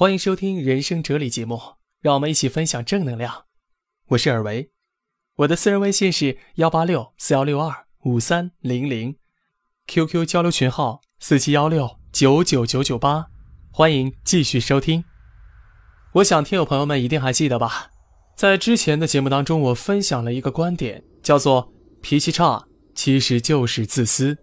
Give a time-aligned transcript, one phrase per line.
[0.00, 1.60] 欢迎收听人生哲理节目，
[2.00, 3.44] 让我们一起分享正能量。
[4.06, 4.70] 我是尔维，
[5.36, 9.14] 我的私人微信是幺八六四幺六二五三零零
[9.88, 13.26] ，QQ 交流群号四七幺六九九九九八，
[13.70, 15.04] 欢迎继续收听。
[16.14, 17.90] 我想听友朋友们一定还记得吧，
[18.34, 24.38] 在之前的节目当中，我分享了一个观点，叫做脾气差其实就是自私。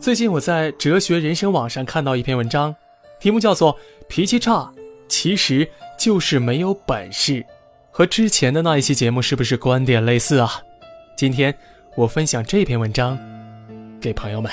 [0.00, 2.74] 最近我在哲学人生网上看到一篇文章。
[3.20, 4.72] 题目叫做“脾气差，
[5.06, 7.44] 其实就是没有本事”，
[7.92, 10.62] 和之前的那一期节目是不是观点类似啊？
[11.16, 11.54] 今天
[11.96, 13.18] 我分享这篇文章
[14.00, 14.50] 给朋友们。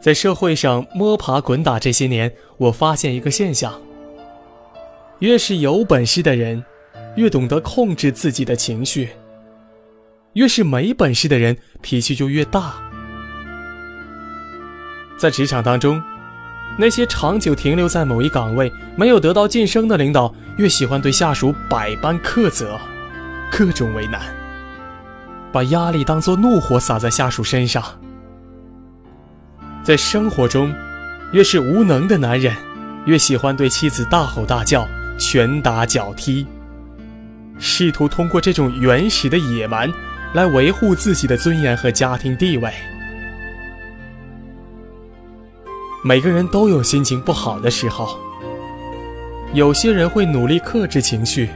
[0.00, 3.78] 在社会上摸爬滚打这些年，我发现一个现象：
[5.18, 6.64] 越是有本事的人。
[7.16, 9.10] 越懂得控制自己的情绪，
[10.34, 12.74] 越是没本事的人，脾气就越大。
[15.16, 16.02] 在职场当中，
[16.78, 22.78] 那些长久停留在某一岗位、没有得到晋升的领导，越喜欢对下属百般苛责，
[23.50, 24.22] 各种为难，
[25.52, 27.84] 把压力当作怒火撒在下属身上。
[29.82, 30.72] 在生活中，
[31.32, 32.54] 越是无能的男人，
[33.04, 34.86] 越喜欢对妻子大吼大叫、
[35.18, 36.46] 拳打脚踢。
[37.60, 39.88] 试图通过这种原始的野蛮
[40.32, 42.72] 来维护自己的尊严和家庭地位。
[46.02, 48.18] 每个人都有心情不好的时候，
[49.52, 51.50] 有些人会努力克制情绪，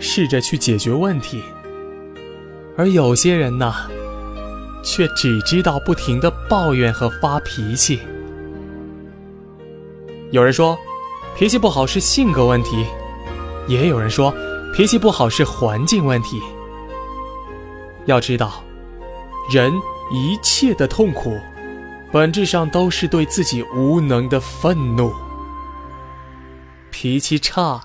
[0.00, 1.40] 试着去解决问题，
[2.76, 3.72] 而有些人呢，
[4.82, 8.00] 却只知道不停的抱怨和发脾气。
[10.32, 10.76] 有人说，
[11.36, 12.84] 脾气不好是性格问题，
[13.68, 14.34] 也有人说。
[14.72, 16.40] 脾气不好是环境问题。
[18.06, 18.62] 要知道，
[19.52, 19.72] 人
[20.10, 21.36] 一切的痛苦，
[22.10, 25.12] 本质上都是对自己无能的愤怒。
[26.90, 27.80] 脾气差，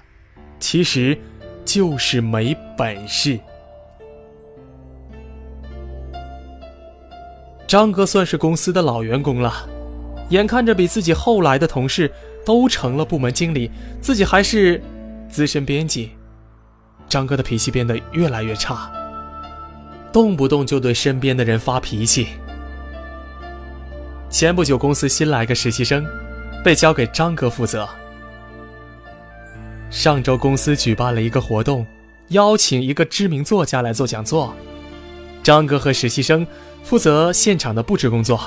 [0.60, 1.18] 其实
[1.64, 3.40] 就是没本事。
[7.68, 9.68] 张哥算是公司的老员工了，
[10.30, 12.12] 眼看着比自己后来的同事
[12.46, 14.82] 都成了部门经理，自己还是
[15.30, 16.12] 资深编辑。
[17.08, 18.92] 张哥的脾气变得越来越差，
[20.12, 22.28] 动不动就对身边的人发脾气。
[24.30, 26.06] 前不久，公司新来个实习生，
[26.64, 27.88] 被交给张哥负责。
[29.90, 31.86] 上周，公司举办了一个活动，
[32.30, 34.54] 邀请一个知名作家来做讲座。
[35.42, 36.46] 张哥和实习生
[36.84, 38.40] 负责现场的布置工作。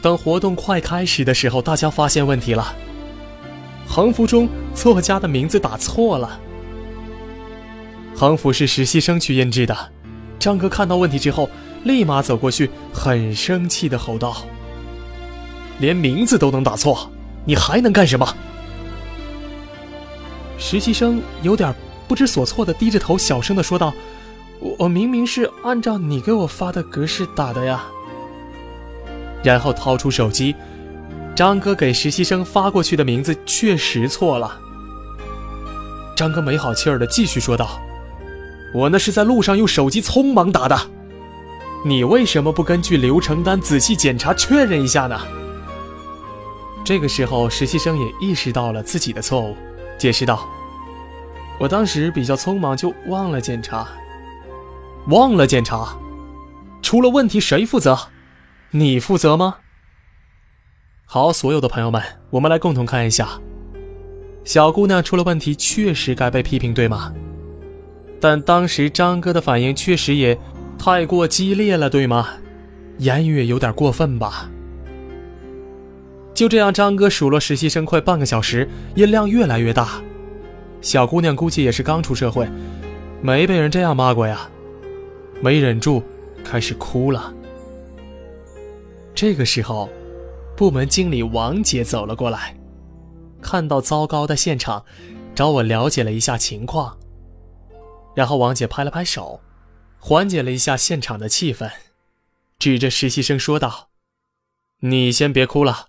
[0.00, 2.74] 等活动快开始的时候，大家发现问题了，
[3.88, 6.38] 横幅中作家的名字打错了。
[8.16, 9.76] 横幅是实习生去印制的，
[10.38, 11.50] 张哥看到问题之后，
[11.82, 14.46] 立马走过去，很生气的吼道
[15.80, 17.10] ：“连名字都能打错，
[17.44, 18.36] 你还能干什么？”
[20.56, 21.74] 实习生有点
[22.06, 23.92] 不知所措的低着头，小声的说道
[24.60, 27.84] ：“我我明明是按照你给我发的格式打的呀。”
[29.42, 30.54] 然后掏出手机，
[31.34, 34.60] 张哥给实习生发过去的名字确实错了。
[36.16, 37.80] 张哥没好气儿的继续说道。
[38.74, 40.76] 我那是在路上用手机匆忙打的，
[41.84, 45.18] 你为什么不根据流程单仔细检查确认一下呢？
[46.84, 49.56] 这个时候，实习生也意识到了自己的错误，
[49.96, 50.46] 解释道
[51.58, 53.86] ：“我当时比较匆忙，就忘了检查。
[55.06, 55.96] 忘了检查，
[56.82, 58.08] 出了问题谁负责？
[58.72, 59.58] 你负责吗？”
[61.06, 63.40] 好，所有的朋友们，我们来共同看一下，
[64.44, 67.12] 小姑娘出了问题，确实该被批评，对吗？
[68.24, 70.38] 但当时张哥的反应确实也
[70.78, 72.26] 太过激烈了，对吗？
[72.96, 74.48] 言语有点过分吧？
[76.32, 80.00] 就这样，张哥数落实习生快半个小时，音量越来越大。
[80.80, 82.48] 小姑娘估计也是刚出社会，
[83.20, 84.48] 没被人这样骂过呀，
[85.42, 86.02] 没忍住
[86.42, 87.30] 开始哭了。
[89.14, 89.90] 这个时候，
[90.56, 92.56] 部门经理王姐走了过来，
[93.42, 94.82] 看到糟糕的现场，
[95.34, 96.96] 找我了解了一下情况。
[98.14, 99.40] 然后王姐拍了拍手，
[99.98, 101.70] 缓解了一下现场的气氛，
[102.58, 103.90] 指着实习生说道
[104.80, 105.88] ：“你先别哭了，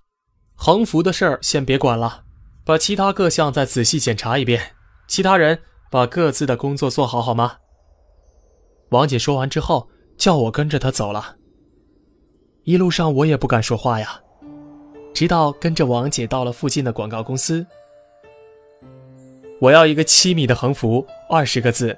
[0.56, 2.24] 横幅的事儿先别管了，
[2.63, 4.74] 把其他各项再仔细检查一遍。
[5.07, 5.62] 其他人
[5.92, 7.57] 把各自的工作做好，好吗？”
[8.89, 11.38] 王姐说完之后，叫我跟着她走了。
[12.63, 14.21] 一路上我也不敢说话呀，
[15.13, 17.66] 直到跟着王姐到了附近的广告公司。
[19.62, 21.98] 我要一个七米的横幅，二十个字。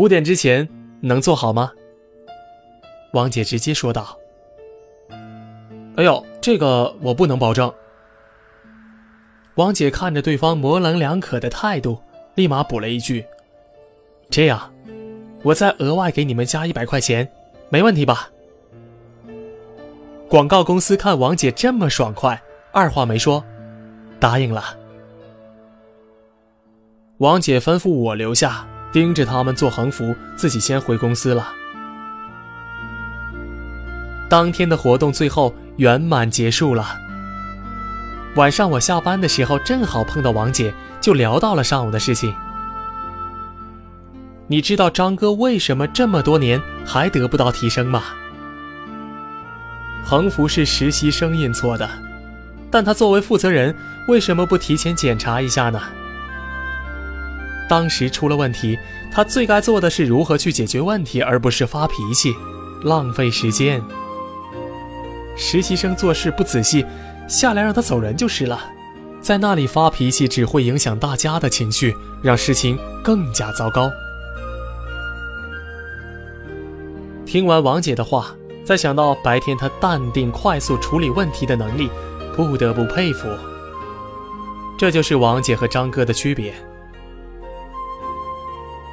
[0.00, 0.66] 五点之前
[1.02, 1.70] 能做好吗？
[3.12, 4.16] 王姐直接说道。
[5.96, 7.70] 哎呦，这个我不能保证。
[9.56, 12.00] 王姐看着对方模棱两可的态度，
[12.34, 13.26] 立马补了一句
[14.30, 14.72] ：“这样，
[15.42, 17.30] 我再额外给你们加一百块钱，
[17.68, 18.30] 没问题吧？”
[20.30, 22.42] 广告公司看王姐这么爽快，
[22.72, 23.44] 二话没说，
[24.18, 24.64] 答应了。
[27.18, 31.52] 王姐吩咐我留下，盯着他们做横幅，自己先回公司了。
[34.28, 36.98] 当天的活动最后圆满结束了。
[38.36, 42.32] 晚上我下班的时候正好碰到王姐，就聊到了上午的事情。
[44.46, 48.02] 你知道张哥为什么这么多年还得不到提升吗？
[50.04, 51.88] 横幅是实习生印错的，
[52.70, 53.74] 但他作为负责人，
[54.08, 55.80] 为什么不提前检查一下呢？
[57.70, 58.76] 当时出了问题，
[59.12, 62.34] 他最该做的是如何去解决问题，而不是发脾气，
[62.82, 63.80] 浪费时间。
[65.36, 66.84] 实习生做事不仔细，
[67.28, 68.60] 下来让他走人就是了。
[69.20, 73.88] 在那里发脾气只会影响大家的情绪，让事情更加糟糕。
[77.24, 78.34] 听完王姐的话，
[78.64, 81.88] 再想到白天她淡定快速处理问题的能力，
[82.34, 83.28] 不得不佩服。
[84.76, 86.52] 这就是王姐和张哥的区别。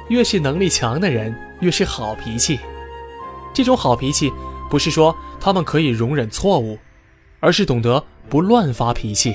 [0.08, 2.58] 越是能力强的人，越是好脾气。
[3.54, 4.32] 这种好脾气。
[4.70, 6.78] 不是说他们可以容忍错误，
[7.40, 9.34] 而是懂得不乱发脾气。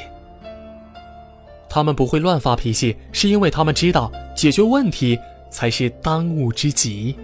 [1.68, 5.18] 他们不会乱发脾气，是因为他们知道解决问题
[5.50, 7.18] 才是当务之急。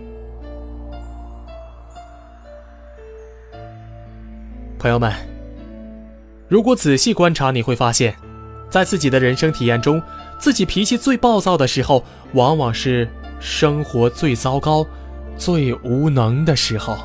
[4.80, 5.14] 朋友们，
[6.48, 8.16] 如果仔细观察，你会发现，
[8.72, 10.02] 在自己的人生体验中，
[10.40, 12.04] 自己脾气最暴躁的时候，
[12.34, 13.08] 往往是
[13.40, 14.86] 生活最糟糕、
[15.38, 16.98] 最无能的时候。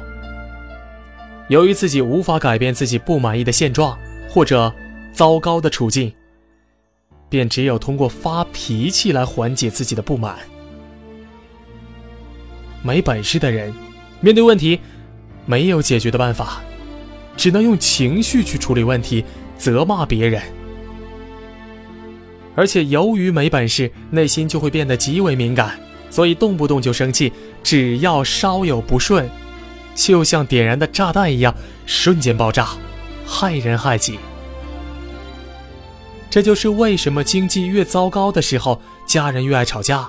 [1.48, 3.98] 由于自己无法改变自己不满意的现状
[4.28, 4.72] 或者
[5.12, 6.12] 糟糕的处境，
[7.28, 10.36] 便只有通过发脾气来缓解自己的不满。
[12.82, 13.72] 没本事的人，
[14.20, 14.81] 面对问题
[15.46, 16.62] 没有解决的办法，
[17.36, 19.25] 只能用情绪去处理问题，
[19.56, 20.42] 责骂别人。
[22.56, 25.78] 而且由于没本事，内心就会变得极为敏感，
[26.14, 27.32] 所以动不动就生气，
[27.64, 29.28] 只要稍有不顺。
[29.96, 31.52] 就像点燃的炸弹一样，
[31.87, 32.69] 瞬间爆炸，
[33.26, 34.16] 害人害己。
[36.31, 40.08] 这就是为什么经济越糟糕的时候，家人越爱吵架；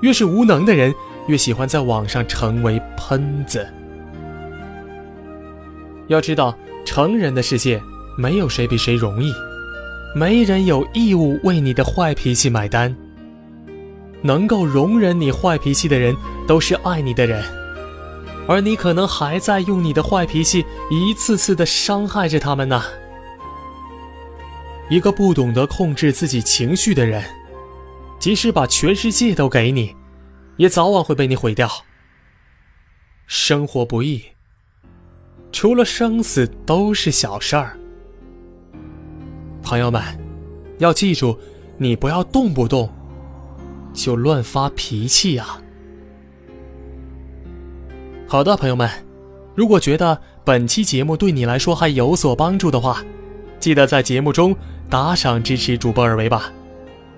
[0.00, 0.94] 越是无能的人，
[1.26, 3.66] 越喜欢在网上成为喷子。
[6.06, 7.82] 要知道，成人的世界
[8.16, 9.32] 没有谁比谁容易，
[10.14, 12.96] 没人有义务为你的坏脾气买单。
[14.26, 17.44] 能够容忍你坏脾气的人，都是爱你的人。
[18.48, 22.82] 而你可能还在用你的坏脾气一次次的伤害着他们呢。
[24.88, 27.24] 一个不懂得控制自己情绪的人，
[28.20, 29.96] 即使把全世界都给你，
[30.58, 31.68] 也早晚会被你毁掉。
[33.26, 34.22] 生活不易，
[35.50, 37.76] 除了生死都是小事儿。
[39.60, 40.00] 朋友们，
[40.78, 41.36] 要记住，
[41.78, 42.88] 你不要动不动
[43.96, 45.60] 就乱发脾气啊。
[48.28, 48.88] 好的，朋友们，
[49.54, 53.02] 如果觉得本期节目对你来说还有所帮助的话，
[53.58, 54.54] 记得在节目中
[54.90, 56.52] 打赏支持主播二维吧，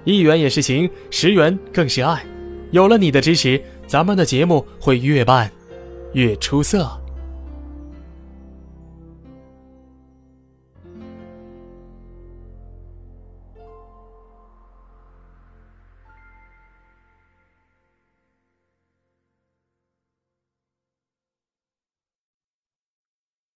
[0.04, 2.24] 一元也是情，十元更是爱。
[2.70, 5.50] 有了你的支持，咱们的节目会越办
[6.12, 6.88] 越出色。